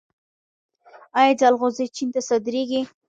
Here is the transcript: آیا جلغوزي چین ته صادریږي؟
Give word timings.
آیا 1.19 1.33
جلغوزي 1.41 1.85
چین 1.95 2.09
ته 2.13 2.21
صادریږي؟ 2.29 2.81